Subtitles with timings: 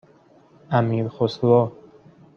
[0.79, 1.71] امیرخسرو